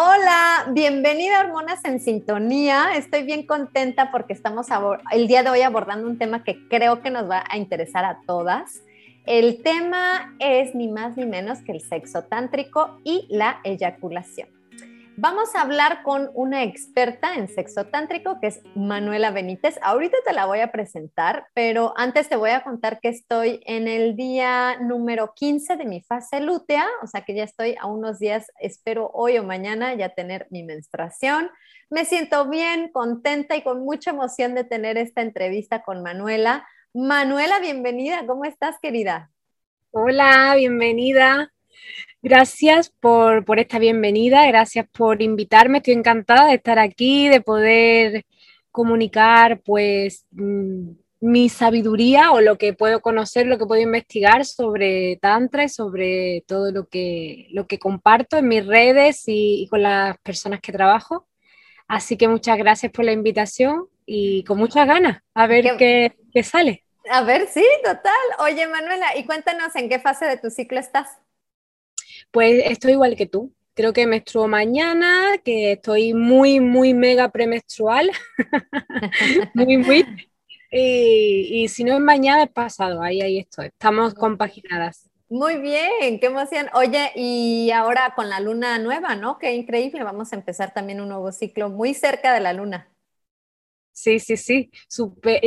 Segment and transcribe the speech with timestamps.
[0.00, 2.92] Hola, bienvenida a Hormonas en Sintonía.
[2.94, 4.68] Estoy bien contenta porque estamos
[5.10, 8.20] el día de hoy abordando un tema que creo que nos va a interesar a
[8.24, 8.84] todas.
[9.26, 14.57] El tema es ni más ni menos que el sexo tántrico y la eyaculación.
[15.20, 19.76] Vamos a hablar con una experta en sexo tántrico que es Manuela Benítez.
[19.82, 23.88] Ahorita te la voy a presentar, pero antes te voy a contar que estoy en
[23.88, 28.20] el día número 15 de mi fase lútea, o sea que ya estoy a unos
[28.20, 31.50] días, espero hoy o mañana ya tener mi menstruación.
[31.90, 36.64] Me siento bien, contenta y con mucha emoción de tener esta entrevista con Manuela.
[36.94, 39.32] Manuela, bienvenida, ¿cómo estás, querida?
[39.90, 41.50] Hola, bienvenida.
[42.20, 45.78] Gracias por, esta bienvenida, gracias por invitarme.
[45.78, 48.24] Estoy encantada de estar aquí, de poder
[48.72, 55.16] comunicar pues mm, mi sabiduría o lo que puedo conocer, lo que puedo investigar sobre
[55.22, 60.18] Tantra y sobre todo lo que, lo que comparto en mis redes y, con las
[60.18, 61.28] personas que trabajo.
[61.86, 66.42] Así que muchas gracias por la invitación y con muchas ganas a ver qué, qué
[66.42, 66.84] sale.
[67.10, 68.12] A ver, sí, total.
[68.40, 71.08] Oye, Manuela, y cuéntanos en qué fase de tu ciclo estás.
[72.30, 73.52] Pues estoy igual que tú.
[73.74, 78.10] Creo que menstruo mañana, que estoy muy, muy mega premenstrual.
[79.54, 80.04] muy, muy.
[80.70, 83.02] Y, si no es mañana, es pasado.
[83.02, 83.66] Ahí, ahí estoy.
[83.66, 85.08] Estamos compaginadas.
[85.30, 86.68] Muy bien, qué emoción.
[86.72, 89.38] Oye, y ahora con la luna nueva, ¿no?
[89.38, 90.02] Qué increíble.
[90.02, 92.88] Vamos a empezar también un nuevo ciclo muy cerca de la luna.
[94.00, 94.70] Sí, sí, sí.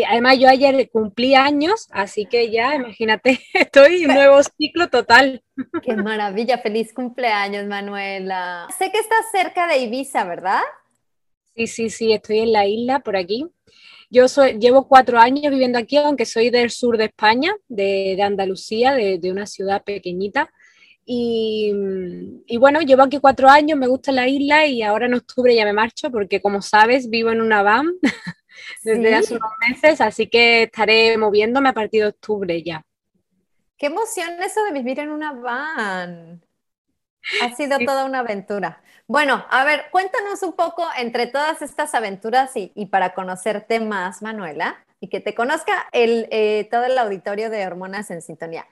[0.10, 5.42] Además, yo ayer cumplí años, así que ya, imagínate, estoy en nuevo ciclo total.
[5.82, 8.68] Qué maravilla, feliz cumpleaños, Manuela.
[8.78, 10.60] Sé que estás cerca de Ibiza, ¿verdad?
[11.56, 13.48] Sí, sí, sí, estoy en la isla por aquí.
[14.10, 18.94] Yo soy, llevo cuatro años viviendo aquí, aunque soy del sur de España, de, Andalucía,
[18.94, 20.52] de, de, una ciudad pequeñita.
[21.06, 21.72] Y,
[22.48, 25.64] y, bueno, llevo aquí cuatro años, me gusta la isla y ahora en octubre ya
[25.64, 27.88] me marcho porque como sabes vivo en una van
[28.84, 32.84] desde hace unos meses, así que estaré moviéndome a partir de octubre ya.
[33.78, 36.42] Qué emoción eso de vivir en una van.
[37.42, 38.82] Ha sido toda una aventura.
[39.08, 44.86] Bueno, a ver, cuéntanos un poco entre todas estas aventuras y, para conocerte más, Manuela,
[45.00, 48.68] y que te conozca el, eh, todo el auditorio de Hormonas en Sintonía.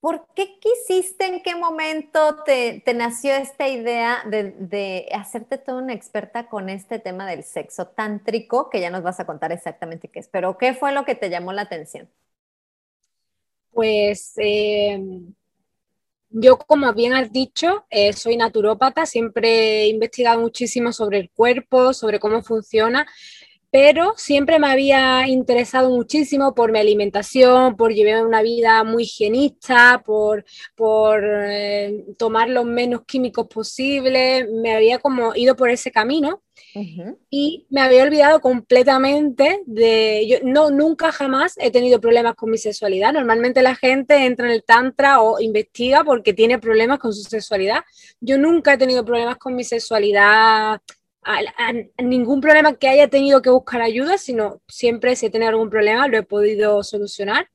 [0.00, 6.48] ¿Por qué quisiste, en qué momento te, nació esta idea de, hacerte toda una experta
[6.48, 10.28] con este tema del sexo tántrico, que ya nos vas a contar exactamente qué es,
[10.28, 12.08] pero qué fue lo que te llamó la atención?
[13.72, 15.34] Pues em,
[16.30, 21.92] yo, como bien has dicho, eh, soy naturópata, siempre he investigado muchísimo sobre el cuerpo,
[21.92, 23.04] sobre cómo funciona
[23.70, 30.02] pero siempre me había interesado muchísimo por mi alimentación, por llevar una vida muy higienista,
[30.04, 36.42] por, por eh, tomar los menos químicos posibles, me había como ido por ese camino
[37.30, 42.58] y me había olvidado completamente de, yo no, nunca jamás he tenido problemas con mi
[42.58, 47.22] sexualidad, normalmente la gente entra en el tantra o investiga porque tiene problemas con su
[47.22, 47.80] sexualidad,
[48.20, 50.80] yo nunca he tenido problemas con mi sexualidad
[52.02, 56.08] ningún problema que haya tenido que buscar ayuda, sino siempre si he tenido algún problema
[56.08, 57.48] lo he podido solucionar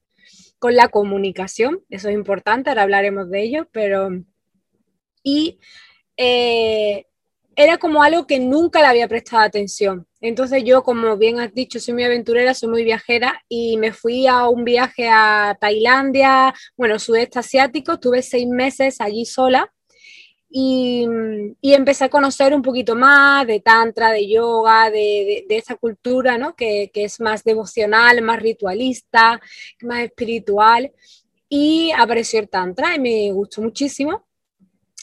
[0.59, 4.09] con la comunicación, eso es importante, ahora hablaremos de ello, pero...
[5.21, 5.59] Y
[6.17, 7.05] eh,
[7.55, 10.07] era como algo que nunca le había prestado atención.
[10.21, 14.27] Entonces yo, como bien has dicho, soy muy aventurera, soy muy viajera y me fui
[14.27, 19.72] a un viaje a Tailandia, bueno, sudeste asiático, estuve seis meses allí sola
[20.55, 21.07] y,
[21.63, 26.55] empecé a conocer un poquito más de tantra, de yoga, de, esa cultura, ¿no?
[26.55, 29.41] Que, que, es más devocional, más ritualista,
[29.81, 30.91] más espiritual.
[31.49, 34.25] Y apareció el tantra y me gustó muchísimo.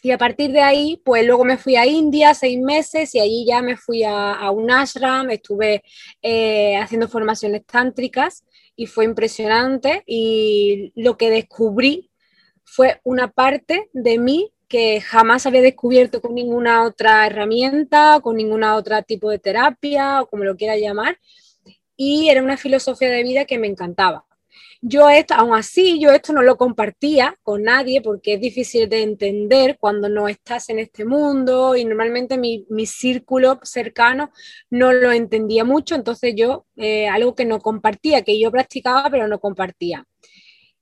[0.02, 3.44] y a partir de ahí, pues luego me fui a India seis meses y allí
[3.46, 5.82] ya me fui a, un ashram, estuve
[6.23, 8.44] eh, haciendo formaciones tántricas
[8.76, 12.11] y fue impresionante y lo que descubrí
[12.64, 18.76] fue una parte de mí que jamás había descubierto con ninguna otra herramienta, con ninguna
[18.76, 21.19] otra tipo de terapia o como lo quiera llamar.
[21.96, 24.25] Y era una filosofía de vida que me encantaba.
[24.81, 29.02] Yo esto, aún así, yo esto no lo compartía con nadie porque es difícil de
[29.02, 34.31] entender cuando no estás en este mundo y normalmente mi, mi círculo cercano
[34.70, 39.28] no lo entendía mucho, entonces yo eh, algo que no compartía, que yo practicaba pero
[39.28, 40.06] no compartía.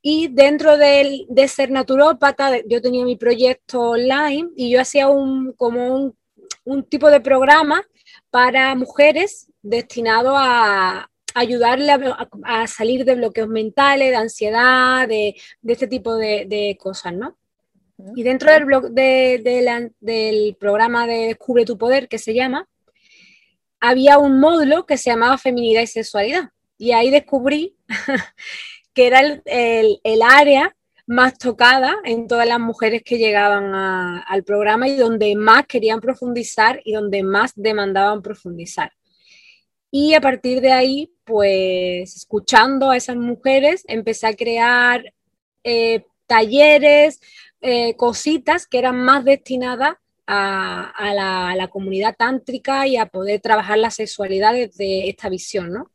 [0.00, 5.52] Y dentro de, de ser naturópata, yo tenía mi proyecto online y yo hacía un,
[5.52, 6.16] como un,
[6.64, 7.82] un tipo de programa
[8.30, 11.92] para mujeres destinado a, ayudarle
[12.44, 15.36] a, salir de bloqueos mentales, de ansiedad, de,
[15.66, 17.36] este tipo de, cosas, ¿no?
[18.14, 22.68] Y dentro del, blog, del programa de Descubre tu Poder, que se llama,
[23.80, 26.50] había un módulo que se llamaba Feminidad y Sexualidad.
[26.76, 27.76] Y ahí descubrí
[28.98, 30.74] que era el, área
[31.06, 36.80] más tocada en todas las mujeres que llegaban al programa y donde más querían profundizar
[36.84, 38.90] y donde más demandaban profundizar.
[39.92, 45.14] Y a partir de ahí, pues escuchando a esas mujeres, empecé a crear
[45.62, 47.20] eh, talleres,
[47.60, 49.94] eh, cositas que eran más destinadas
[50.26, 55.92] a, la, comunidad tántrica y a poder trabajar la sexualidad desde esta visión, ¿no?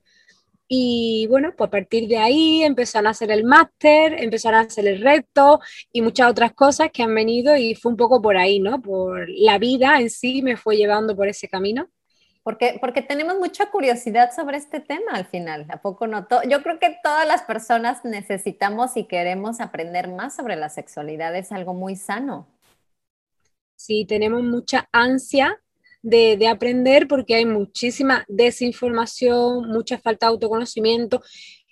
[0.67, 4.87] Y bueno, pues a partir de ahí empezaron a hacer el máster, empezaron a hacer
[4.87, 5.59] el reto
[5.91, 8.81] y muchas otras cosas que han venido y fue un poco por ahí, ¿no?
[8.81, 11.89] Por la vida en sí me fue llevando por ese camino.
[12.43, 16.27] Porque, porque tenemos mucha curiosidad sobre este tema al final, ¿a poco no?
[16.49, 21.53] Yo creo que todas las personas necesitamos y queremos aprender más sobre la sexualidad, es
[21.53, 22.47] algo muy sano.
[23.77, 25.62] Sí, tenemos mucha ansia
[26.03, 31.23] de, de, aprender porque hay muchísima desinformación, mucha falta de autoconocimiento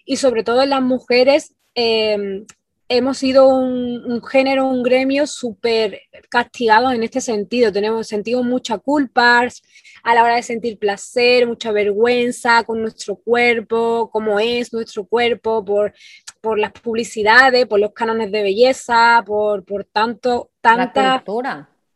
[0.05, 2.43] y sobre todo en las mujeres eh,
[2.97, 7.71] hemos sido un, género, un gremio súper castigado en este sentido.
[7.71, 9.47] Tenemos sentido mucha culpa
[10.03, 15.63] a la hora de sentir placer, mucha vergüenza con nuestro cuerpo, cómo es nuestro cuerpo,
[15.63, 15.93] por,
[16.41, 21.23] por las publicidades, por los cánones de belleza, por, por tanto, tanta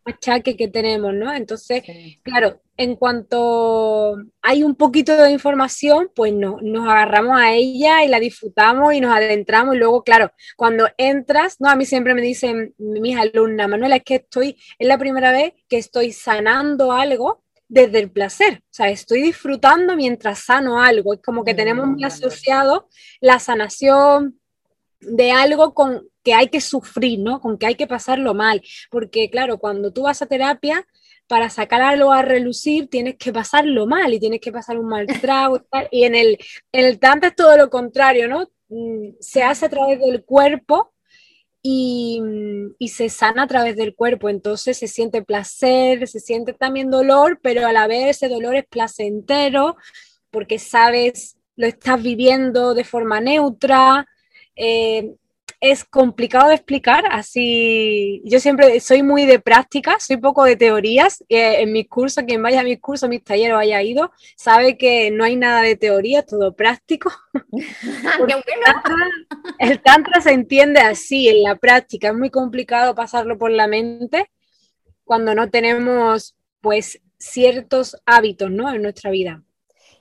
[0.06, 1.34] achaque que tenemos, ¿no?
[1.34, 1.84] Entonces,
[2.24, 8.08] claro, en cuanto hay un poquito de información, pues no, nos agarramos a ella y
[8.08, 9.76] la disfrutamos y nos adentramos.
[9.76, 14.04] Y luego, claro, cuando entras, no, a mí siempre me dicen mis alumnas, Manuela, es
[14.04, 18.62] que estoy, es la primera vez que estoy sanando algo desde el placer.
[18.64, 21.14] O sea, estoy disfrutando mientras sano algo.
[21.14, 22.90] Es como que mm, tenemos muy asociado
[23.22, 24.40] la sanación
[25.00, 27.40] de algo con que hay que sufrir, ¿no?
[27.40, 28.62] Con que hay que pasarlo mal.
[28.92, 30.86] Porque, claro, cuando tú vas a terapia,
[31.28, 35.08] para sacar algo a relucir tienes que pasarlo mal y tienes que pasar un mal
[35.22, 35.60] trago
[35.92, 36.38] y en el,
[36.72, 38.50] en el es todo lo contrario, ¿no?
[38.70, 40.94] Mm, se hace a través del cuerpo
[41.62, 42.22] y,
[42.78, 44.30] y, se sana a través del cuerpo.
[44.30, 48.66] Entonces se siente placer, se siente también dolor, pero a la vez ese dolor es
[48.68, 49.78] placentero
[50.30, 54.06] porque sabes, lo estás viviendo de forma neutra.
[54.56, 55.16] Eh,
[55.72, 61.24] es complicado de explicar, así yo siempre soy muy de práctica, soy poco de teorías.
[61.28, 65.10] Eh, en mis cursos, quien vaya a mis cursos, mis talleres haya ido, sabe que
[65.12, 67.12] no hay nada de teoría, todo práctico.
[69.60, 74.30] el, tantra, se entiende así, en la práctica, es muy complicado pasarlo por la mente
[75.04, 78.72] cuando no tenemos pues ciertos hábitos ¿no?
[78.74, 79.42] en nuestra vida.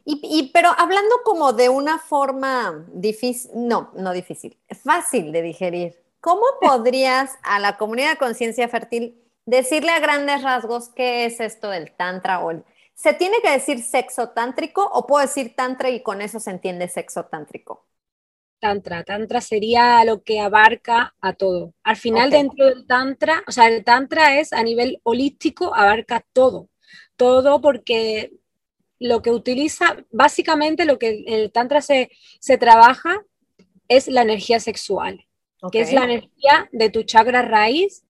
[0.06, 6.42] Y, pero hablando como de una forma difícil, no, no difícil, fácil de digerir, ¿cómo
[6.60, 11.90] podrías a la comunidad de conciencia fértil decirle a grandes rasgos qué es esto del
[11.92, 16.22] tantra o el, ¿Se tiene que decir sexo tántrico o puedo decir tantra y con
[16.22, 17.86] eso se entiende sexo tántrico?
[18.60, 21.74] Tantra, tantra sería lo que abarca a todo.
[21.82, 26.68] Al final dentro del tantra, o sea, el tantra es a nivel holístico, abarca todo,
[27.16, 28.32] todo porque
[28.98, 32.10] lo que utiliza, básicamente lo que el Tantra se,
[32.58, 33.22] trabaja
[33.88, 35.26] es la energía sexual,
[35.72, 38.04] que es la energía de tu chakra raíz,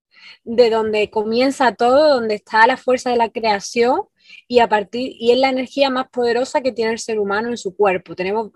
[0.45, 4.03] de donde comienza todo, donde está la fuerza de la creación
[4.49, 7.59] y a partir y es la energía más poderosa que tiene el ser humano en
[7.59, 8.15] su cuerpo.
[8.15, 8.53] Tenemos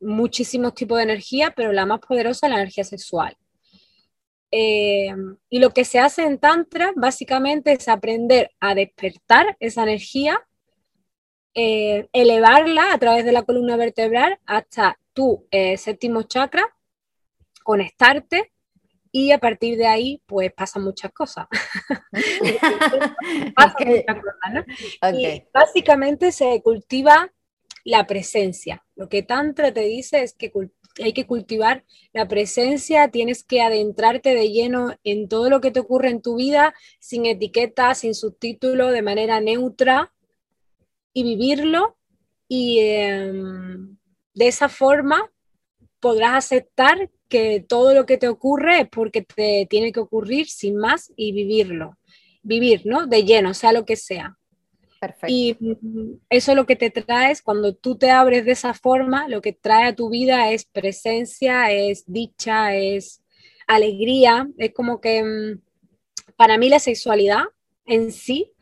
[0.00, 3.36] muchísimos tipos de energía, pero la más poderosa es la energía sexual.
[4.50, 5.14] Eh,
[5.50, 10.40] y lo que se hace en Tantra básicamente es aprender a despertar esa energía
[11.60, 16.62] eh, elevarla a través de la columna vertebral hasta tu eh, séptimo chakra,
[17.64, 18.52] conectarte
[19.10, 21.48] y a partir de ahí, pues pasan muchas cosas.
[25.12, 27.32] Y básicamente se cultiva
[27.82, 28.86] la presencia.
[28.94, 30.52] Lo que Tantra te dice es que
[31.02, 35.80] hay que cultivar la presencia, tienes que adentrarte de lleno en todo lo que te
[35.80, 40.12] ocurre en tu vida, sin etiqueta, sin subtítulo, de manera neutra,
[41.18, 41.96] y vivirlo.
[42.48, 43.96] Y em,
[44.34, 45.30] de esa forma
[46.00, 50.76] podrás aceptar que todo lo que te ocurre es porque te tiene que ocurrir sin
[50.76, 51.98] más y vivirlo.
[52.42, 53.06] Vivir, ¿no?
[53.06, 54.38] De lleno, sea lo que sea.
[55.00, 55.26] Perfecto.
[55.28, 55.56] Y
[56.30, 59.52] eso lo que te trae es cuando tú te abres de esa forma, lo que
[59.52, 63.22] trae a tu vida es presencia, es dicha, es
[63.66, 64.48] alegría.
[64.56, 65.60] Es como que mm,
[66.36, 67.44] para mí la sexualidad
[67.84, 68.52] en sí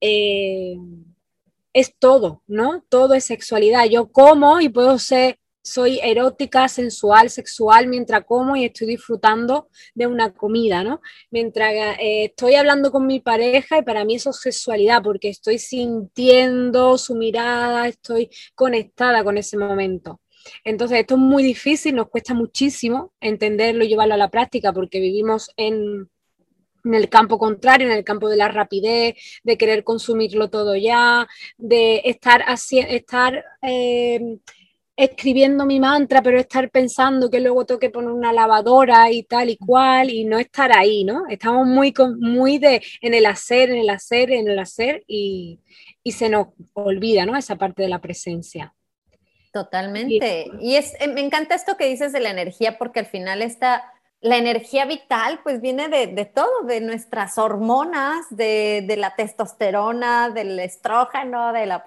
[0.00, 0.76] eh,
[1.74, 2.82] es todo, ¿no?
[2.88, 3.84] Todo es sexualidad.
[3.86, 10.06] Yo como y puedo ser soy erótica, sensual, sexual mientras como y estoy disfrutando de
[10.06, 11.00] una comida, ¿no?
[11.30, 15.58] Mientras eh, estoy hablando con mi pareja y para mí eso es sexualidad porque estoy
[15.58, 20.20] sintiendo su mirada, estoy conectada con ese momento.
[20.64, 25.00] Entonces, esto es muy difícil, nos cuesta muchísimo entenderlo y llevarlo a la práctica porque
[25.00, 26.10] vivimos en,
[26.92, 31.26] el campo contrario, en el campo de la rapidez, de querer consumirlo todo ya,
[31.56, 34.38] de estar, así, estar eh,
[34.96, 39.50] escribiendo mi mantra, pero estar pensando que luego tengo que poner una lavadora y tal
[39.50, 41.24] y cual, y no estar ahí, ¿no?
[41.28, 45.60] Estamos muy, muy de, en el hacer, en el hacer, en el hacer, y,
[46.04, 47.36] se nos olvida, ¿no?
[47.36, 48.74] Esa parte de la presencia.
[49.52, 50.50] Totalmente.
[50.60, 53.82] Y, es, eh, me encanta esto que dices de la energía, porque al final está
[54.24, 60.58] la energía vital pues viene de, todo, de nuestras hormonas, de, de, la testosterona, del
[60.60, 61.86] estrógeno, de la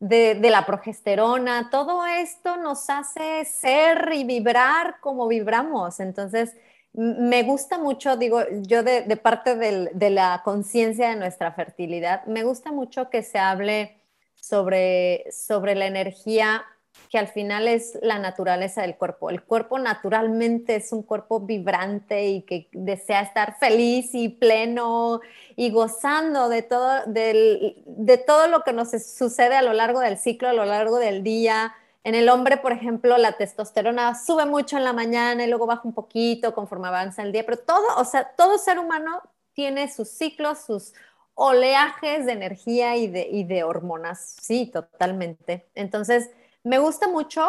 [0.00, 6.00] de, la progesterona, todo esto nos hace ser y vibrar como vibramos.
[6.00, 6.54] Entonces,
[6.92, 12.72] me gusta mucho, digo, yo de, parte de la conciencia de nuestra fertilidad, me gusta
[12.72, 13.98] mucho que se hable
[14.34, 16.64] sobre, sobre la energía
[17.10, 19.30] que al final es la naturaleza del cuerpo.
[19.30, 25.20] El cuerpo naturalmente es un cuerpo vibrante y que desea estar feliz y pleno
[25.56, 30.48] y gozando de todo, de todo lo que nos sucede a lo largo del ciclo,
[30.48, 31.74] a lo largo del día.
[32.02, 35.82] En el hombre, por ejemplo, la testosterona sube mucho en la mañana y luego baja
[35.84, 39.22] un poquito conforme avanza el día, pero todo, o sea, todo ser humano
[39.54, 40.92] tiene sus ciclos, sus
[41.34, 44.36] oleajes de energía y de, y de hormonas.
[44.40, 45.66] Sí, totalmente.
[45.74, 46.30] Entonces,
[46.64, 47.48] me gusta mucho,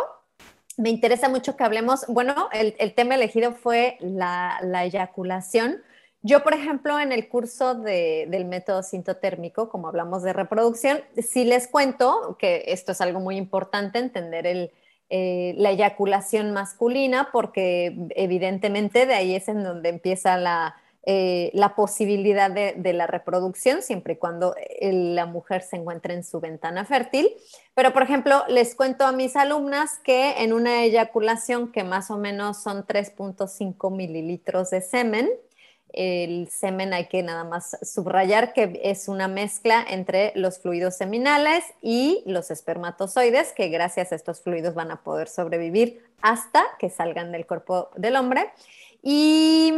[0.77, 5.81] me interesa mucho que hablemos, bueno, el, tema elegido fue la, eyaculación.
[6.21, 11.67] Yo, por ejemplo, en el curso del método sintotérmico, como hablamos de reproducción, sí les
[11.67, 14.71] cuento que esto es algo muy importante, entender
[15.09, 20.75] eh, la eyaculación masculina, porque evidentemente de ahí es en donde empieza la,
[21.07, 26.23] eh, la posibilidad de, la reproducción, siempre y cuando eh, la mujer se encuentre en
[26.23, 27.29] su ventana fértil.
[27.75, 32.17] Pero, por ejemplo, les cuento a mis alumnas que en una eyaculación que más o
[32.17, 35.29] menos son 3.5 mililitros de semen,
[35.95, 41.63] el semen hay que nada más subrayar que es una mezcla entre los fluidos seminales
[41.81, 47.31] y los espermatozoides, que gracias a estos fluidos van a poder sobrevivir hasta que salgan
[47.31, 48.51] del cuerpo del hombre.
[49.07, 49.71] Y,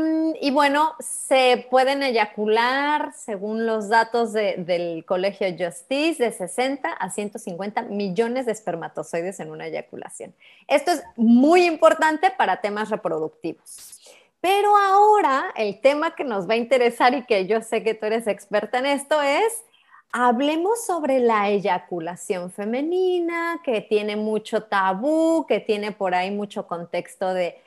[0.54, 8.46] bueno, se pueden eyacular, según los datos del Colegio Justice, de 60 a 150 millones
[8.46, 10.34] de espermatozoides en una eyaculación.
[10.70, 13.97] Esto es muy importante para temas reproductivos.
[14.42, 18.06] Pero ahora el tema que nos va a interesar y que yo sé que tú
[18.06, 19.64] eres experta en esto es,
[20.12, 27.34] hablemos sobre la eyaculación femenina, que tiene mucho tabú, que tiene por ahí mucho contexto
[27.34, 27.62] de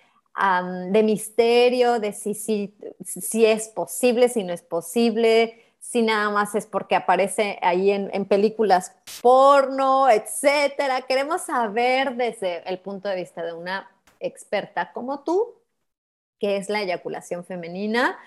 [0.91, 6.67] de misterio, de si, si, es posible, si no es posible, si nada más es
[6.67, 11.03] porque aparece ahí en, en películas porno, etcétera.
[11.03, 15.55] Queremos saber desde el punto de vista de una experta como tú,
[16.40, 18.18] qué es la eyaculación femenina,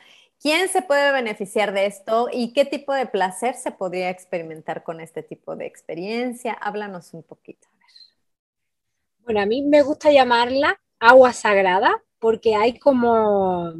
[0.41, 5.01] quién se puede beneficiar de esto y qué tipo de placer se podría experimentar con
[5.01, 6.53] este tipo de experiencia.
[6.53, 7.67] Háblanos un poquito.
[9.23, 13.73] Bueno, a mí me gusta llamarla agua sagrada, porque hay como,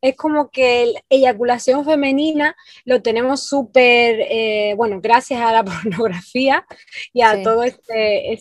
[0.00, 6.66] es como que la eyaculación femenina lo tenemos súper, eh, bueno, gracias a la pornografía
[7.12, 8.38] y a todos este,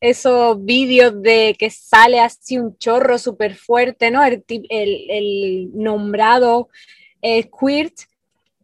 [0.00, 4.24] esos vídeos de que sale así un chorro súper fuerte, ¿no?
[4.24, 6.68] El, el, nombrado
[7.22, 7.94] eh, squirt,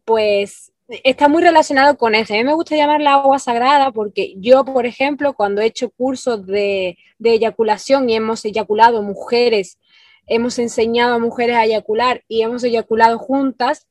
[0.05, 2.33] pues está muy relacionado con eso.
[2.33, 6.45] A mí me gusta llamarla agua sagrada porque yo, por ejemplo, cuando he hecho cursos
[6.45, 9.79] de, eyaculación y hemos eyaculado mujeres
[10.27, 13.87] hemos enseñado a mujeres a eyacular y hemos eyaculado juntas,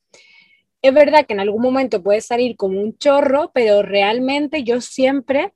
[0.81, 5.53] es verdad que en algún momento puede salir como un chorro, pero realmente yo siempre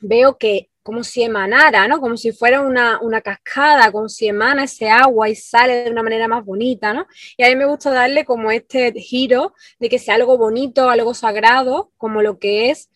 [0.00, 2.00] veo que como si emanara, ¿no?
[2.00, 6.02] Como si fuera una, una, cascada, como si emana ese agua y sale de una
[6.02, 7.06] manera más bonita, ¿no?
[7.36, 11.14] Y a mí me gusta darle como este giro de que sea algo bonito, algo
[11.14, 12.90] sagrado, como lo que es,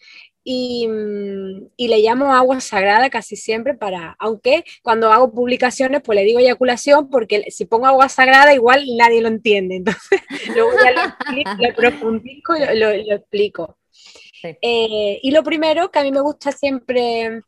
[0.44, 6.16] y, mm, y, le llamo agua sagrada casi siempre para, aunque cuando hago publicaciones pues
[6.16, 10.20] le digo eyaculación porque si pongo agua sagrada igual nadie lo entiende, entonces
[10.54, 13.78] luego ya lo, explico, lo profundizo y lo, lo, explico.
[13.90, 14.48] Sí.
[14.60, 17.40] Eh, y lo primero que a mí me gusta siempre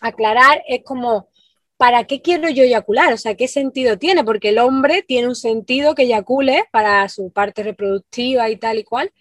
[0.00, 1.28] aclarar es como,
[1.76, 3.12] ¿para qué quiero yo eyacular?
[3.12, 4.24] O sea, ¿qué sentido tiene?
[4.24, 8.84] Porque el hombre tiene un sentido que eyacule para su parte reproductiva y tal y
[8.84, 9.12] cual,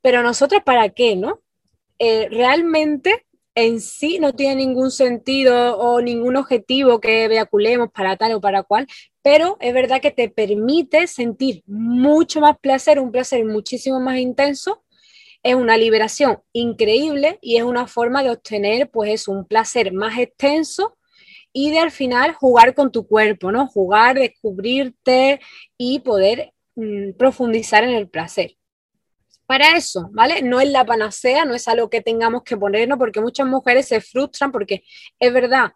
[0.00, 1.40] pero nosotros, ¿para qué, no?
[1.98, 8.34] Eh, realmente en sí no tiene ningún sentido o ningún objetivo que eyaculemos para tal
[8.34, 8.86] o para cual,
[9.22, 14.84] pero es verdad que te permite sentir mucho más placer, un placer muchísimo más intenso
[15.42, 20.96] es una liberación increíble y es una forma de obtener pues un placer más extenso
[21.52, 23.66] y de al final jugar con tu cuerpo, ¿no?
[23.66, 25.40] Jugar, descubrirte
[25.78, 28.57] y poder mm, profundizar en el placer.
[29.48, 30.42] Para eso, ¿vale?
[30.42, 34.02] No es la panacea, no es algo que tengamos que ponernos porque muchas mujeres se
[34.02, 34.84] frustran porque
[35.18, 35.72] es verdad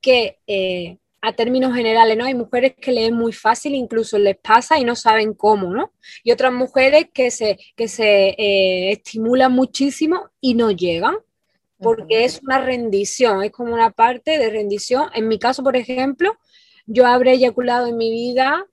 [0.00, 2.26] que eh, a términos generales, ¿no?
[2.26, 5.90] Hay mujeres que leen muy fácil, incluso les pasa y no saben cómo, ¿no?
[6.22, 11.16] Y otras mujeres que se, que se eh, estimulan muchísimo y no llegan,
[11.80, 15.08] porque es una rendición, es como una parte de rendición.
[15.12, 16.38] En mi caso, por ejemplo,
[16.86, 18.64] yo habré eyaculado en mi vida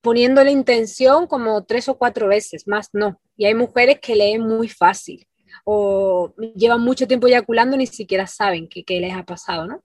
[0.00, 3.20] poniéndole intención como tres o cuatro veces, más no.
[3.36, 5.26] Y hay mujeres que leen muy fácil
[5.64, 9.82] o llevan mucho tiempo eyaculando ni siquiera saben qué, les ha pasado, ¿no?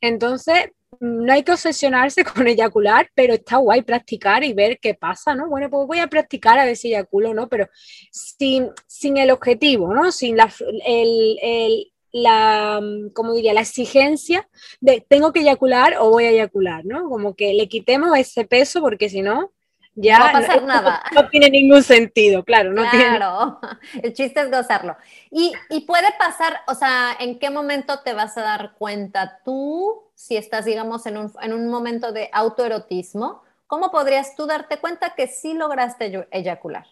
[0.00, 5.34] Entonces, no hay que obsesionarse con eyacular, pero está guay practicar y ver qué pasa,
[5.34, 5.48] ¿no?
[5.48, 7.68] Bueno, pues voy a practicar a ver si eyaculo no, pero
[8.10, 10.12] sin, sin el objetivo, ¿no?
[10.12, 10.52] Sin la,
[10.86, 12.80] el, el, la,
[13.14, 14.48] como diría, la exigencia
[14.80, 17.08] de tengo que eyacular o voy a eyacular, ¿no?
[17.08, 19.52] Como que le quitemos ese peso porque si no,
[19.94, 21.02] ya no va a pasar nada.
[21.14, 22.72] No tiene ningún sentido, claro.
[22.72, 23.82] No claro, tiene...
[24.06, 24.96] el chiste es gozarlo.
[25.30, 30.12] Y, y puede pasar, o sea, ¿en qué momento te vas a dar cuenta tú
[30.14, 35.14] si estás, digamos, en un, en un momento de autoerotismo, ¿cómo podrías tú darte cuenta
[35.16, 36.86] que sí lograste eyacular?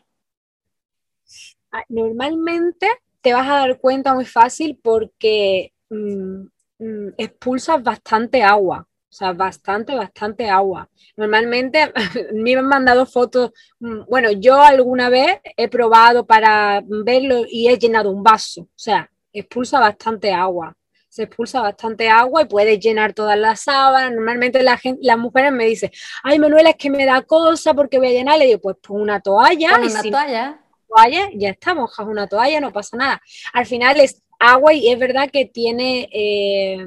[1.70, 2.88] Ah, normalmente
[3.20, 6.46] te vas a dar cuenta muy fácil porque mmm,
[6.78, 8.86] mmm, expulsas bastante agua.
[9.10, 10.88] O sea, bastante, bastante agua.
[11.16, 11.92] Normalmente
[12.32, 17.78] me han mandado fotos, mm, bueno, yo alguna vez he probado para verlo y he
[17.78, 18.62] llenado un vaso.
[18.62, 20.76] O sea, expulsa bastante agua
[21.10, 24.12] se expulsa bastante agua y puedes llenar todas las sábanas.
[24.12, 25.90] Normalmente la gente, las mujeres me dicen,
[26.22, 28.38] ay Manuela, es que me da cosa porque voy a llenar.
[28.38, 29.70] Le digo, pues pon una toalla.
[29.70, 30.60] Pon una si toalla.
[30.90, 31.30] Toalla.
[31.34, 33.22] Ya está, mojas una toalla, no pasa nada.
[33.52, 36.86] Al final es agua y es verdad que tiene, eh,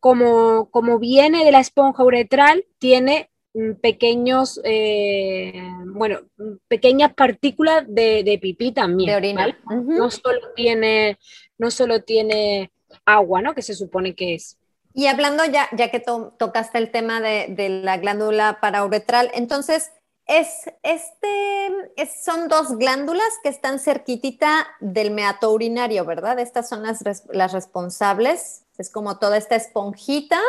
[0.00, 5.52] como, como viene de la esponja uretral, tiene mm, pequeños, eh,
[5.86, 6.20] bueno,
[6.68, 9.10] pequeñas partículas de, de pipí también.
[9.10, 9.40] De orina.
[9.42, 9.56] ¿vale?
[9.66, 9.98] Uh -huh.
[9.98, 11.18] No solo tiene,
[11.58, 12.70] no solo tiene
[13.04, 13.54] agua, ¿no?
[13.54, 14.58] Que se supone que es.
[14.94, 19.90] Y hablando ya, ya que to tocaste el tema de, de, la glándula parauretral, entonces,
[20.26, 26.38] es, este, es, son dos glándulas que están cerquitita del meato urinario, ¿verdad?
[26.38, 30.40] Estas son las, las responsables, es como toda esta esponjita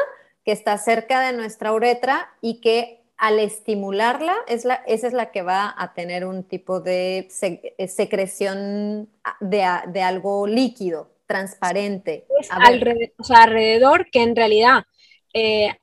[0.46, 5.32] que está cerca de nuestra uretra y que al estimularla, es la, esa es la
[5.32, 9.08] que va a tener un tipo de secreción
[9.40, 12.26] de, de algo líquido, transparente.
[12.40, 14.86] Es alrededor, o sea, alrededor, que en realidad
[15.34, 15.76] eh,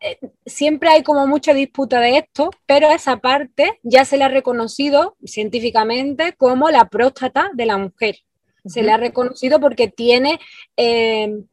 [0.46, 5.16] siempre hay como mucha disputa de esto, pero esa parte ya se le ha reconocido
[5.24, 8.16] científicamente como la próstata de la mujer.
[8.64, 10.38] Se le ha reconocido porque tiene
[10.76, 11.44] eh,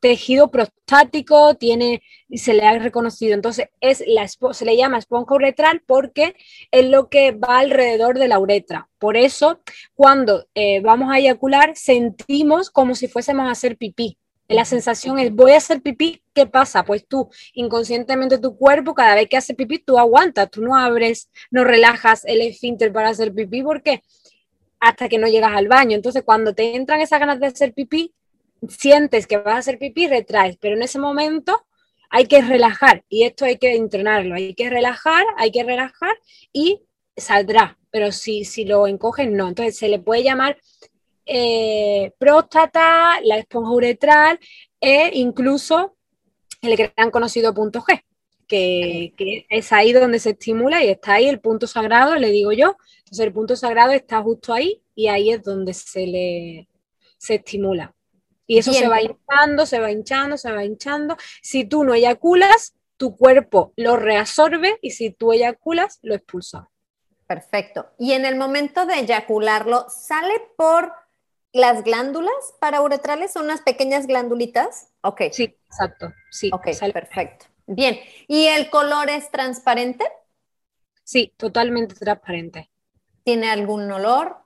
[0.00, 2.02] tejido prostático, tiene,
[2.34, 3.34] se le ha reconocido.
[3.34, 6.36] Entonces, es la, se le llama esponja uretral porque
[6.70, 8.88] es lo que va alrededor de la uretra.
[8.98, 9.60] Por eso,
[9.94, 14.18] cuando eh, vamos a eyacular, sentimos como si fuésemos a hacer pipí.
[14.48, 16.84] La sensación es, voy a hacer pipí, ¿qué pasa?
[16.84, 21.30] Pues tú, inconscientemente tu cuerpo, cada vez que hace pipí, tú aguantas, tú no abres,
[21.50, 24.02] no relajas el esfínter para hacer pipí, ¿por qué?
[24.84, 25.96] hasta que no llegas al baño.
[25.96, 28.12] Entonces, cuando te entran esas ganas de hacer pipí,
[28.68, 31.66] sientes que vas a hacer pipí, retraes, pero en ese momento
[32.10, 36.16] hay que relajar y esto hay que entrenarlo, hay que relajar, hay que relajar
[36.52, 36.82] y
[37.16, 39.48] saldrá, pero si, si lo encoges, no.
[39.48, 40.58] Entonces, se le puede llamar
[41.26, 44.38] eh, próstata, la esponja uretral
[44.80, 45.96] e incluso
[46.62, 48.02] el gran conocido punto G.
[48.46, 52.52] que, que, es ahí donde se estimula y está ahí el punto sagrado, le digo
[52.52, 52.76] yo.
[52.98, 56.68] Entonces el punto sagrado está justo ahí y ahí es donde se le
[57.18, 57.94] se estimula.
[58.46, 61.16] Y eso se va hinchando, se va hinchando, se va hinchando.
[61.40, 66.68] Si tú no eyaculas, tu cuerpo lo reabsorbe y si tú eyaculas, lo expulsa.
[67.26, 67.86] Perfecto.
[67.98, 70.92] Y en el momento de eyacularlo, ¿sale por
[71.54, 73.32] las glándulas parauretrales?
[73.32, 74.88] ¿Son unas pequeñas glándulitas?
[75.00, 75.22] Ok.
[75.32, 76.12] Sí, exacto.
[76.30, 77.46] Sí, ok, perfecto.
[77.66, 77.98] Bien.
[78.28, 80.04] ¿Y el color es transparente?
[81.04, 82.70] Sí, totalmente transparente.
[83.22, 84.36] ¿Tiene algún olor?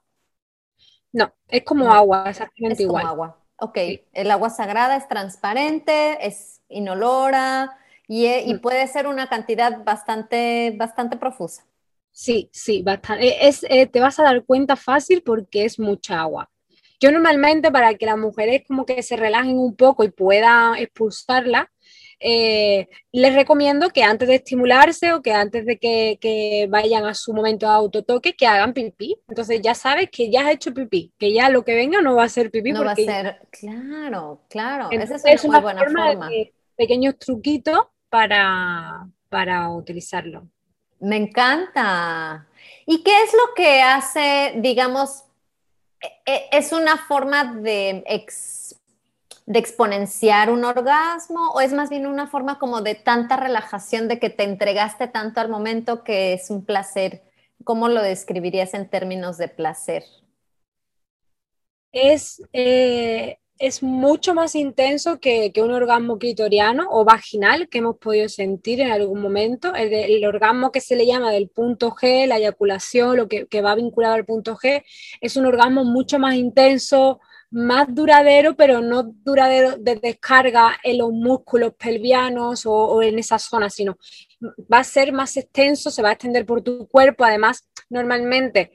[1.13, 3.03] No, es como agua, exactamente es igual.
[3.03, 3.39] Como agua.
[3.61, 3.79] Ok,
[4.13, 8.61] el agua sagrada es transparente, es inolora y, y, mm.
[8.61, 11.65] puede ser una cantidad bastante, bastante profusa.
[12.13, 13.49] Sí, sí, bastante.
[13.49, 16.51] Es, eh, te vas a dar cuenta fácil porque es mucha agua.
[17.01, 21.71] Yo normalmente para que las mujeres como que se relajen un poco y puedan expulsarla,
[22.21, 27.33] eh, les recomiendo que antes de estimularse o que antes de que, vayan a su
[27.33, 29.17] momento de autotoque, que hagan pipí.
[29.29, 32.25] Entonces ya sabes que ya has hecho pipí, que ya lo que venga no va
[32.25, 32.73] a ser pipí.
[32.73, 34.89] No va a ser, claro, claro.
[34.91, 36.29] Esa es una, buena forma.
[36.77, 40.49] pequeños truquitos para, para utilizarlo.
[41.01, 42.49] Me encanta.
[42.85, 45.25] ¿Y qué es lo que hace, digamos,
[46.25, 48.05] es una forma de
[49.49, 54.19] de exponenciar un orgasmo o es más bien una forma como de tanta relajación, de
[54.19, 57.23] que te entregaste tanto al momento que es un placer?
[57.65, 60.05] ¿Cómo lo describirías en términos de placer?
[61.93, 68.29] Es, eh, es mucho más intenso que, un orgasmo clitoriano o vaginal que hemos podido
[68.29, 69.75] sentir en algún momento.
[69.75, 73.75] El, orgasmo que se le llama del punto G, la eyaculación, lo que, que va
[73.75, 74.85] vinculado al punto G,
[75.21, 81.11] es un orgasmo mucho más intenso, más duradero, pero no duradero de descarga en los
[81.13, 83.97] músculos pelvianos o, en esa zona, sino
[84.73, 87.25] va a ser más extenso, se va a extender por tu cuerpo.
[87.25, 88.73] Además, normalmente,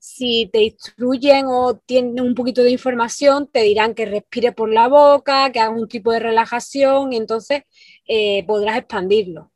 [0.00, 4.88] si te instruyen o tienen un poquito de información, te dirán que respire por la
[4.88, 7.62] boca, que hagas un tipo de relajación y entonces
[8.08, 9.52] eh, podrás expandirlo.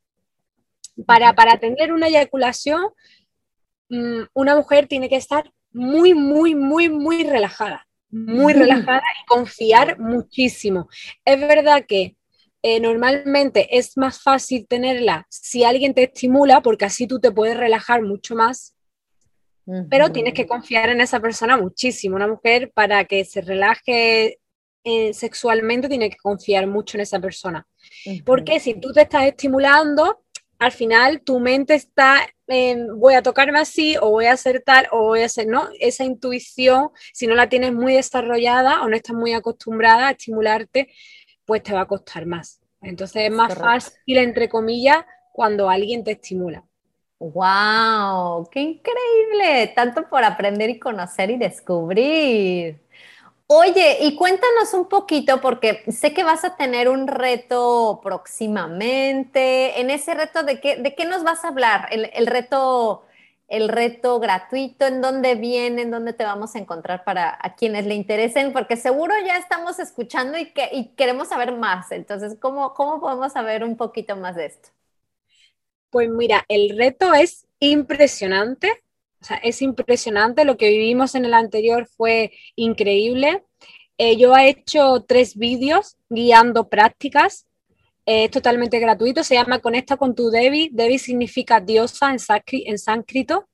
[1.06, 2.84] Para, para tener una eyaculación,
[3.88, 9.98] mm, una mujer tiene que estar muy, muy, muy, muy relajada muy relajada y confiar
[9.98, 10.88] muchísimo.
[11.24, 12.16] Es verdad que
[12.62, 17.56] eh, normalmente es más fácil tenerla si alguien te estimula, porque así tú te puedes
[17.56, 18.73] relajar mucho más,
[19.88, 22.16] pero tienes que confiar en esa persona muchísimo.
[22.16, 24.40] Una mujer para que se relaje
[24.84, 27.66] eh, sexualmente tiene que confiar mucho en esa persona.
[28.24, 30.24] Porque si tú te estás estimulando,
[30.58, 32.26] al final tu mente está
[32.96, 35.68] voy a tocarme así o voy a hacer tal o voy a hacer, ¿no?
[35.80, 40.90] Esa intuición, si no la tienes muy desarrollada o no estás muy acostumbrada a estimularte,
[41.44, 42.60] pues te va a costar más.
[42.82, 46.64] Entonces es más fácil, entre comillas, cuando alguien te estimula.
[47.18, 48.48] ¡Wow!
[48.50, 49.72] ¡Qué increíble!
[49.74, 52.80] Tanto por aprender y conocer y descubrir.
[53.46, 59.80] Oye, y cuéntanos un poquito, porque sé que vas a tener un reto próximamente.
[59.80, 61.88] En ese reto, ¿de qué, de qué nos vas a hablar?
[61.92, 63.04] El, reto,
[63.48, 65.82] el reto gratuito, ¿en dónde viene?
[65.82, 68.52] ¿En dónde te vamos a encontrar para a quienes le interesen?
[68.52, 71.92] Porque seguro ya estamos escuchando y, que, y queremos saber más.
[71.92, 74.70] Entonces, ¿cómo, ¿cómo podemos saber un poquito más de esto?
[75.94, 78.82] Pues mira, el reto es impresionante
[79.22, 83.44] o sea, es impresionante, lo que vivimos en el anterior fue increíble.
[83.96, 87.46] Eh, yo he hecho tres vídeos guiando prácticas,
[88.04, 93.48] es totalmente gratuito, se llama Conecta con tu Devi, Devi significa diosa en, sánscrito.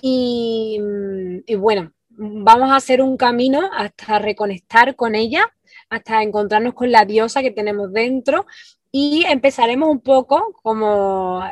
[0.00, 0.80] Y
[1.56, 5.44] bueno, vamos a hacer un camino hasta reconectar con ella,
[5.90, 8.46] hasta encontrarnos con la diosa que tenemos dentro
[8.90, 11.42] y empezaremos un poco como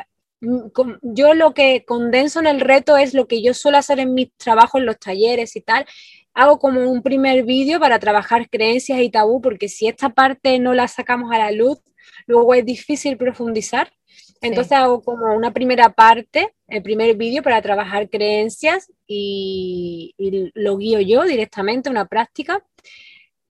[0.41, 0.67] Mm,
[1.01, 4.31] yo lo que condenso en el reto es lo que yo suelo hacer en mis
[4.37, 5.85] trabajos, en los talleres y tal.
[6.33, 10.73] Hago como un primer vídeo para trabajar creencias y tabú, porque si esta parte no
[10.73, 11.79] la sacamos a la luz,
[12.27, 13.91] luego es difícil profundizar.
[14.41, 20.77] Entonces hago como una primera parte, el primer vídeo para trabajar creencias y, y, lo
[20.77, 22.63] guío yo directamente, una práctica.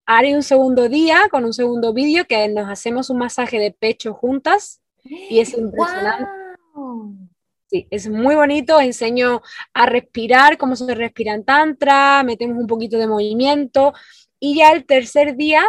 [0.10, 4.14] Haré un segundo día con un segundo vídeo que nos hacemos un masaje de pecho
[4.14, 6.32] juntas y es impresionante.
[7.70, 9.42] Sí, es muy bonito, enseño
[9.74, 13.94] a respirar, cómo se respira en tantra, metemos un poquito de movimiento
[14.40, 15.62] y ya el tercer día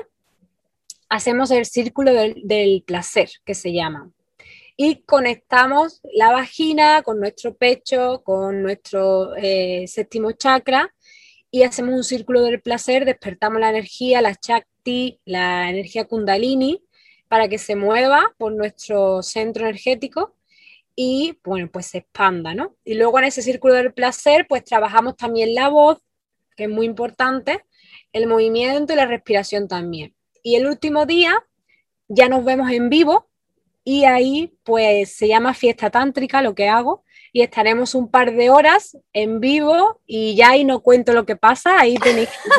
[1.09, 4.09] hacemos el círculo del, placer, que se llama.
[4.77, 10.95] Y conectamos la vagina con nuestro pecho, con nuestro eh, séptimo chakra
[11.51, 16.83] y hacemos un círculo del placer, despertamos la energía, la chakti, la energía kundalini
[17.29, 20.35] para que se mueva por nuestro centro energético
[20.95, 22.75] y, bueno, pues se expanda, ¿no?
[22.85, 25.99] Y luego en ese círculo del placer, pues trabajamos también la voz,
[26.57, 27.65] que es muy importante,
[28.13, 30.15] el movimiento y la respiración también.
[30.43, 31.45] Y el último día
[32.09, 33.28] ya nos vemos en vivo
[33.89, 38.51] y ahí pues se llama fiesta tántrica lo que hago y estaremos un par de
[38.51, 42.51] horas en vivo y ya ahí no cuento lo que pasa, ahí tenéis que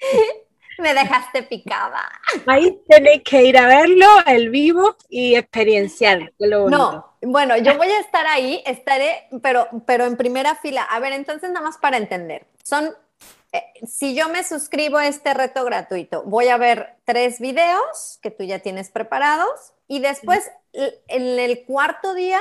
[0.78, 2.08] Me dejaste picada.
[2.46, 6.32] Ahí tenéis que ir a verlo, el vivo y experienciar.
[6.38, 10.82] No, bueno, yo voy a estar ahí, estaré, pero, pero en primera fila.
[10.82, 12.46] A ver, entonces nada más para entender.
[12.62, 12.94] Son,
[13.86, 18.44] si yo me suscribo a este reto gratuito, voy a ver tres videos que tú
[18.44, 22.40] ya tienes preparados y después en el cuarto día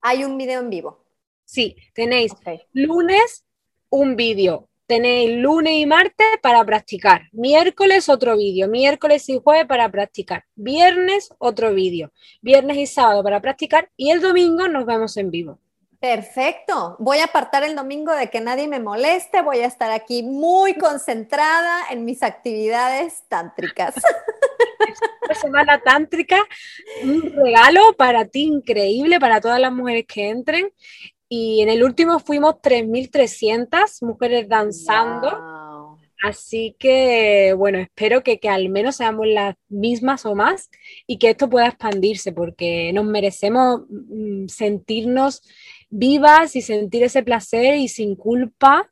[0.00, 1.04] hay un video en vivo.
[1.44, 2.32] Sí, tenéis
[2.72, 3.44] lunes
[3.88, 9.90] un vídeo, tenéis lunes y martes para practicar, miércoles otro vídeo, miércoles y jueves para
[9.90, 15.30] practicar, viernes otro vídeo, viernes y sábado para practicar y el domingo nos vemos en
[15.30, 15.58] vivo.
[16.02, 16.96] Perfecto.
[16.98, 19.40] Voy a apartar el domingo de que nadie me moleste.
[19.40, 23.94] Voy a estar aquí muy concentrada en mis actividades tántricas.
[25.22, 26.40] Esta semana tántrica,
[27.04, 30.72] un regalo para ti increíble, para todas las mujeres que entren.
[31.28, 35.52] Y en el último fuimos 3.300 mujeres danzando.
[36.24, 40.68] Así que, bueno, espero que, que, al menos seamos las mismas o más
[41.06, 45.42] y que esto pueda expandirse porque nos merecemos mm, sentirnos
[45.92, 48.90] vivas y sentir ese placer y sin culpa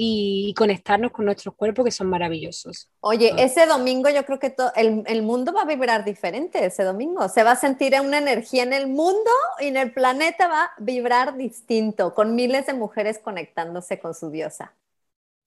[0.00, 2.88] y conectarnos con nuestros cuerpos que son maravillosos.
[3.00, 3.42] Oye, ah.
[3.42, 7.28] ese domingo yo creo que el, el, mundo va a vibrar diferente ese domingo.
[7.28, 9.30] Se va a sentir una energía en el mundo
[9.60, 14.30] y en el planeta va a vibrar distinto, con miles de mujeres conectándose con su
[14.30, 14.74] diosa.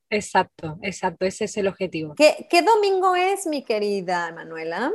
[0.09, 2.13] Exacto, exacto, ese es el objetivo.
[2.15, 4.91] ¿Qué, qué domingo es, mi querida Manuela?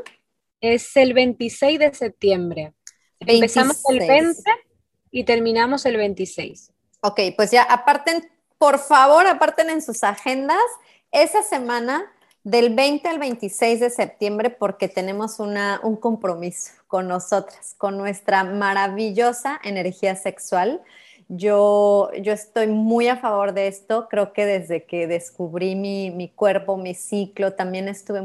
[0.61, 2.75] Es el 26 de septiembre.
[3.21, 4.66] Empezamos el 20
[5.17, 6.73] y terminamos el 26.
[7.01, 10.59] Ok, pues ya aparten, por favor, aparten en sus agendas
[11.11, 12.05] esa semana
[12.45, 18.45] del 20 al 26 de septiembre porque tenemos una, un compromiso con nosotras, con nuestra
[18.45, 20.83] maravillosa energía sexual.
[21.29, 24.09] Yo, yo estoy muy a favor de esto.
[24.11, 28.21] Creo que desde que descubrí mi, mi cuerpo, mi ciclo, también estuve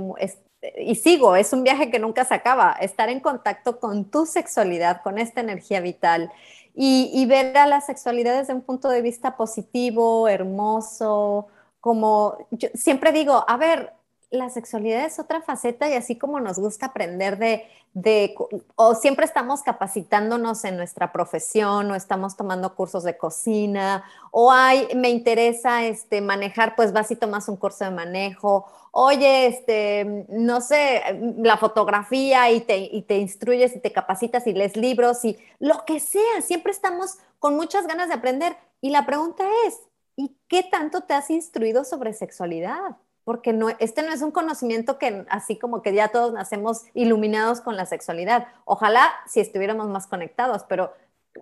[0.78, 5.02] y sigo, es un viaje que nunca se acaba, estar en contacto con tu sexualidad,
[5.02, 6.32] con esta energía vital
[6.74, 11.48] y, ver a la sexualidad desde un punto de vista positivo, hermoso,
[11.80, 13.94] como yo siempre digo, a ver,
[14.32, 18.34] la sexualidad es otra faceta y así como nos gusta aprender de, de,
[18.76, 24.88] o siempre estamos capacitándonos en nuestra profesión o estamos tomando cursos de cocina o hay,
[24.96, 30.62] me interesa este, manejar, pues vas y tomas un curso de manejo, oye, este, no
[30.62, 31.02] sé,
[31.38, 35.84] la fotografía y te, y te instruyes y te capacitas y lees libros y lo
[35.86, 38.56] que sea, siempre estamos con muchas ganas de aprender.
[38.82, 39.80] Y la pregunta es,
[40.16, 42.98] ¿y qué tanto te has instruido sobre sexualidad?
[43.32, 47.62] Porque no, este no es un conocimiento que así como que ya todos nacemos iluminados
[47.62, 48.46] con la sexualidad.
[48.66, 50.92] Ojalá si estuviéramos más conectados, pero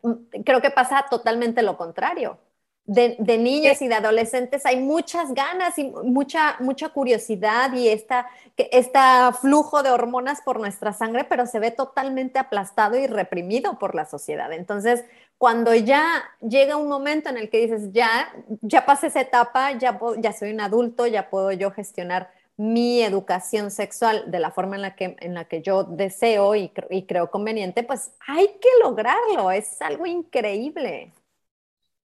[0.04, 2.38] mm, creo que pasa totalmente lo contrario.
[2.86, 9.00] De, niños y de adolescentes hay muchas ganas y mucha, mucha curiosidad y esta, este
[9.42, 14.06] flujo de hormonas por nuestra sangre, pero se ve totalmente aplastado y reprimido por la
[14.06, 14.54] sociedad.
[14.54, 15.06] Entonces,
[15.40, 20.00] cuando ya llega un momento en el que dices, ya, ya pasé esa etapa, ya,
[20.20, 24.84] ya soy un adulto, ya puedo yo gestionar mi educación sexual de la forma en
[24.84, 29.52] la que, en la que yo deseo y, y creo conveniente, pues hay que lograrlo,
[29.52, 31.14] es algo increíble.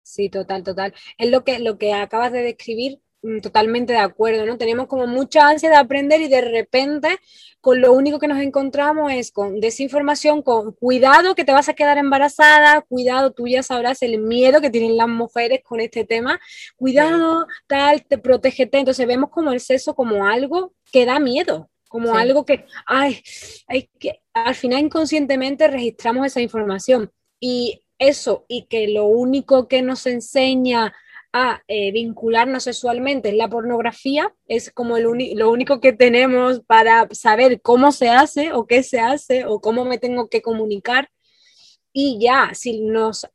[0.02, 0.94] Sí, total, total.
[1.18, 3.00] Es lo que, lo que acabas de describir,
[3.42, 4.58] totalmente de acuerdo, ¿no?
[4.58, 7.18] Tenemos como mucha ansia de aprender y de repente
[7.60, 11.74] con lo único que nos encontramos es con desinformación, con cuidado que te vas a
[11.74, 16.40] quedar embarazada, cuidado, tú ya sabrás el miedo que tienen las mujeres con este tema,
[16.76, 18.78] cuidado, tal, te protégete.
[18.78, 23.20] Entonces vemos como el sexo como algo que da miedo, como algo que, ay,
[23.66, 29.82] hay que, al final inconscientemente registramos esa información y eso, y que lo único que
[29.82, 30.94] nos enseña
[31.32, 35.04] a eh, vincularnos sexualmente es la pornografía, es como el
[35.36, 39.84] lo único que tenemos para saber cómo se hace o qué se hace o cómo
[39.84, 41.10] me tengo que comunicar.
[41.92, 43.26] Y ya, si nos,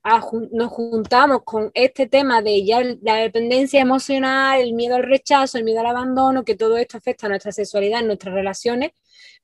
[0.52, 5.64] nos juntamos con este tema de ya la dependencia emocional, el miedo al rechazo, el
[5.66, 8.92] miedo al abandono, que todo esto afecta a nuestra sexualidad, nuestras relaciones,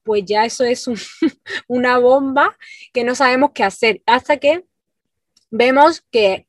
[0.03, 0.88] pues ya eso es
[1.67, 2.55] una bomba
[2.93, 4.01] que no sabemos qué hacer.
[4.05, 4.68] Hasta que
[5.49, 6.45] vemos que,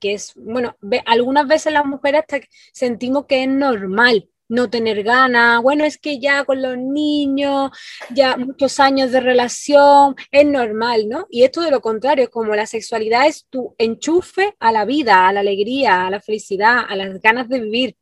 [0.00, 2.40] es, bueno, algunas veces las mujeres hasta
[2.72, 7.70] sentimos que es normal no tener ganas, bueno, es que ya con los niños,
[8.14, 11.26] ya muchos años de relación, es normal, ¿no?
[11.30, 15.28] Y esto de lo contrario, es como la sexualidad es tu enchufe a la vida,
[15.28, 17.96] a la alegría, a la felicidad, a las ganas de vivir.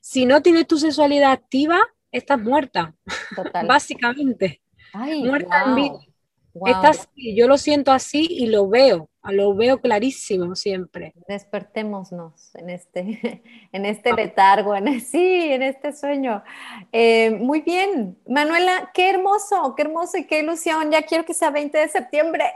[0.00, 1.80] Si no tienes tu sexualidad activa,
[2.12, 2.94] estás muerta,
[3.66, 4.62] básicamente.
[4.94, 5.98] muerta en vida
[7.16, 11.14] yo lo siento así y lo veo, lo veo clarísimo siempre.
[11.28, 16.42] Despertémonos en este, en este letargo, en, sí, en este sueño.
[16.92, 20.90] Eh, muy bien, Manuela, qué hermoso, qué hermoso y qué ilusión.
[20.90, 22.44] Ya quiero que sea 20 de septiembre.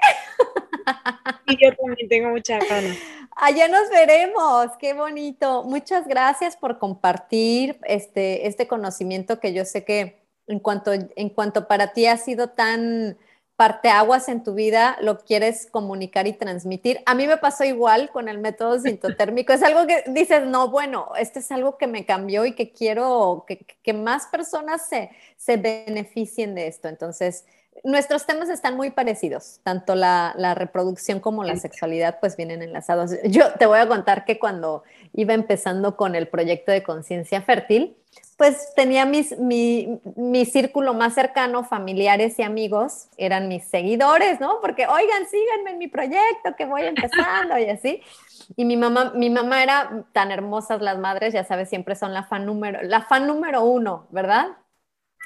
[1.47, 2.97] Y yo también tengo muchas ganas.
[3.37, 5.65] Allá nos veremos, qué bonito.
[5.65, 11.69] Muchas gracias por compartir este, este conocimiento que yo sé que en cuanto, en cuanto
[11.69, 13.17] para ti ha sido tan
[13.62, 16.98] parteaguas en tu vida lo quieres comunicar y transmitir.
[17.07, 19.53] A mí me pasó igual con el método sintotérmico.
[19.53, 23.44] Es algo que dices, no, bueno, este es algo que me cambió y que quiero
[23.46, 26.88] que, que más personas se, se beneficien de esto.
[26.88, 27.44] Entonces,
[27.85, 33.12] nuestros temas están muy parecidos, tanto la, la, reproducción como la sexualidad pues vienen enlazados.
[33.25, 37.97] Yo te voy a contar que cuando iba empezando con el proyecto de conciencia fértil,
[38.37, 44.61] pues tenía mis, mi, mi, círculo más cercano, familiares y amigos, eran mis seguidores, ¿no?
[44.61, 48.03] Porque, oigan, síganme en mi proyecto que voy empezando y así.
[48.57, 52.25] Y mi mamá, mi mamá era tan hermosas las madres, ya sabes, siempre son la
[52.25, 54.49] fan número, la fan número uno, ¿verdad?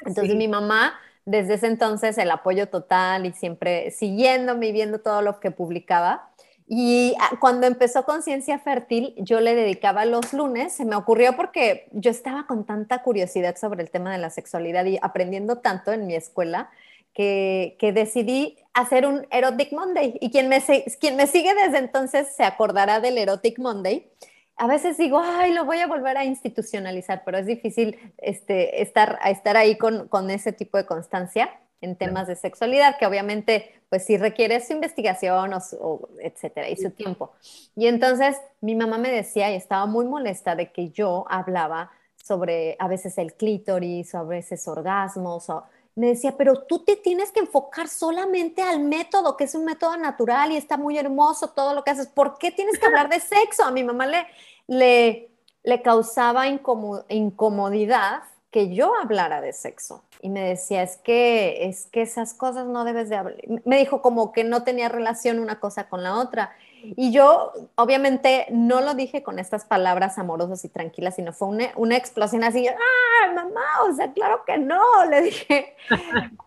[0.05, 5.21] Entonces mi mamá desde ese entonces el apoyo total y siempre siguiéndome y viendo todo
[5.21, 6.29] lo que publicaba.
[6.69, 11.89] Y ah, cuando empezó Conciencia Fértil, yo le dedicaba los lunes, se me ocurrió porque
[11.91, 16.07] yo estaba con tanta curiosidad sobre el tema de la sexualidad y aprendiendo tanto en
[16.07, 16.69] mi escuela
[17.13, 20.17] que, que decidí hacer un Erotic Monday.
[20.21, 20.63] Y quien me,
[20.99, 24.09] quien me sigue desde entonces se acordará del Erotic Monday
[24.57, 29.19] a veces digo, ay, lo voy a volver a institucionalizar, pero es difícil este, estar,
[29.25, 34.05] estar ahí con, con ese tipo de constancia en temas de sexualidad, que obviamente, pues
[34.05, 37.33] sí requiere su investigación o, etcétera, y su tiempo.
[37.75, 42.75] Y entonces mi mamá me decía, y estaba muy molesta de que yo hablaba sobre
[42.79, 45.65] a veces el clítoris, o a veces orgasmos, o
[45.97, 49.97] me decía, pero tú te tienes que enfocar solamente al método, que es un método
[49.97, 52.05] natural y está muy hermoso todo lo que haces.
[52.05, 53.63] ¿Por qué tienes que hablar de sexo?
[53.63, 54.27] A mi mamá le,
[54.67, 55.31] le,
[55.63, 60.03] le causaba incomodidad que yo hablara de sexo.
[60.21, 63.35] Y me decía, es que, es que esas cosas no debes de hablar.
[63.65, 66.55] Me dijo como que no tenía relación una cosa con la otra.
[66.83, 71.65] Y yo, obviamente, no lo dije con estas palabras amorosas y tranquilas, sino fue una,
[71.75, 73.89] una explosión así, ¡ah, mamá!
[73.89, 75.75] O sea, claro que no, le dije.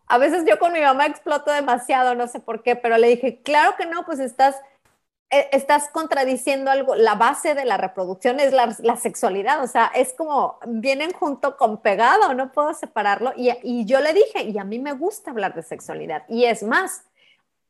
[0.06, 3.40] A veces yo con mi mamá exploto demasiado, no sé por qué, pero le dije,
[3.42, 4.56] claro que no, pues estás,
[5.30, 6.94] e, estás contradiciendo algo.
[6.94, 11.56] La base de la reproducción es la, la, sexualidad, o sea, es como vienen junto
[11.56, 13.32] con pegado, no puedo separarlo.
[13.36, 16.24] Y, y yo le dije, y a mí me gusta hablar de sexualidad.
[16.28, 17.04] Y es más,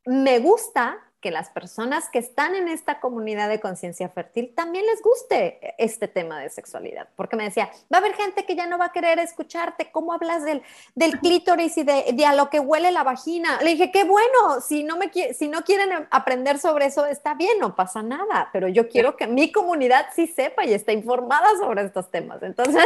[0.04, 5.02] me gusta que las personas que están en esta comunidad de conciencia fértil también les
[5.02, 8.78] guste este tema de sexualidad, porque me decía, va a haber gente que ya no
[8.78, 10.62] va a querer escucharte, cómo hablas del,
[10.94, 13.60] del clítoris y de, a lo que huele la vagina.
[13.62, 17.58] Le dije, qué bueno, si no, me, si no quieren aprender sobre eso, está bien,
[17.60, 21.82] no pasa nada, pero yo quiero que mi comunidad sí sepa y esté informada sobre
[21.82, 22.42] estos temas.
[22.42, 22.84] Entonces,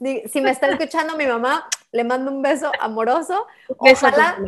[0.30, 3.46] si me está escuchando mi mamá, le mando un beso amoroso.
[3.78, 4.38] Ojalá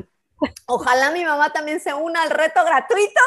[0.67, 3.21] Ojalá mi mamá también se una al reto gratuito.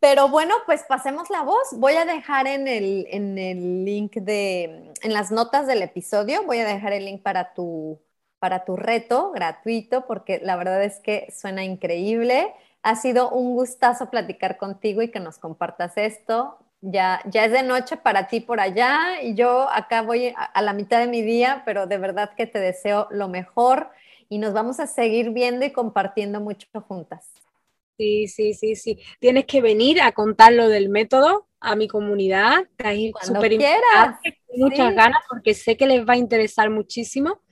[0.00, 1.68] Pero bueno, pues pasemos la voz.
[1.72, 6.58] Voy a dejar en el, en el link de, en las notas del episodio, voy
[6.58, 7.98] a dejar el link para tu,
[8.38, 12.52] para tu reto gratuito, porque la verdad es que suena increíble.
[12.82, 16.58] Ha sido un gustazo platicar contigo y que nos compartas esto.
[16.82, 20.74] Ya, ya es de noche para ti por allá y yo acá voy a la
[20.74, 23.88] mitad de mi día, pero de verdad que te deseo lo mejor
[24.34, 27.30] y nos vamos a seguir viendo y compartiendo mucho juntas.
[27.96, 28.98] Sí, sí, sí, sí.
[29.20, 35.54] Tienes que venir a contar lo del método a mi comunidad, importante, muchas ganas porque
[35.54, 37.42] sé que les va a interesar muchísimo.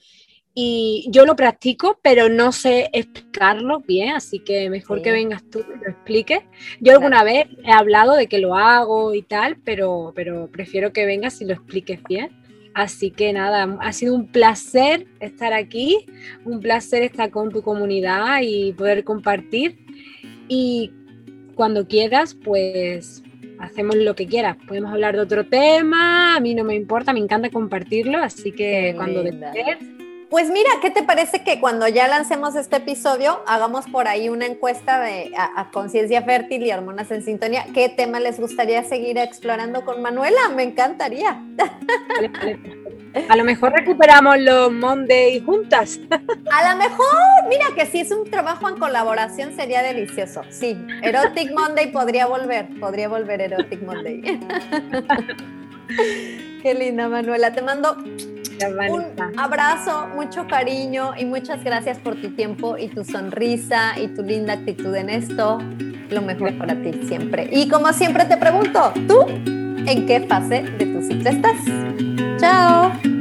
[0.54, 5.60] Y yo lo practico, pero no sé explicarlo bien, así que mejor que vengas tú
[5.60, 6.40] y lo expliques.
[6.80, 11.06] Yo alguna vez he hablado de que lo hago y tal, pero, pero prefiero que
[11.06, 12.41] vengas y lo expliques bien.
[12.74, 16.06] Así que nada, ha sido un placer estar aquí,
[16.44, 19.78] un placer estar con tu comunidad y poder compartir.
[20.48, 20.92] Y
[21.54, 23.22] cuando quieras, pues
[23.58, 24.56] hacemos lo que quieras.
[24.66, 28.94] Podemos hablar de otro tema, a mí no me importa, me encanta compartirlo, así que
[28.96, 29.78] cuando desees,
[30.32, 34.46] Pues mira, ¿qué te parece que cuando ya lancemos este episodio hagamos por ahí una
[34.46, 37.66] encuesta de a, conciencia fértil y hormonas en sintonía?
[37.74, 40.40] ¿Qué tema les gustaría seguir explorando con Manuela?
[40.56, 41.38] Me encantaría.
[43.28, 46.00] A lo mejor recuperamos los Monday juntas.
[46.50, 47.06] A lo mejor,
[47.50, 50.40] mira que si es un trabajo en colaboración sería delicioso.
[50.48, 54.22] Sí, Erotic Monday podría volver, podría volver Erotic Monday.
[56.62, 57.52] Qué linda, Manuela.
[57.52, 57.98] Te mando
[58.68, 64.22] un abrazo, mucho cariño y muchas gracias por tu tiempo y tu sonrisa y tu
[64.22, 65.58] linda actitud en esto.
[66.10, 67.48] Lo mejor para ti siempre.
[67.50, 71.56] Y como siempre te pregunto, ¿tú en qué fase de tu ciclo estás?
[72.38, 73.11] Chao.